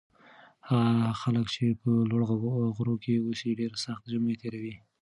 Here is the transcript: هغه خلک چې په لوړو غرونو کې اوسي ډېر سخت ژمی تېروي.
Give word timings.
هغه 0.69 0.89
خلک 1.21 1.45
چې 1.55 1.65
په 1.81 1.89
لوړو 2.09 2.25
غرونو 2.75 3.01
کې 3.03 3.23
اوسي 3.27 3.49
ډېر 3.59 3.71
سخت 3.85 4.03
ژمی 4.11 4.35
تېروي. 4.41 4.75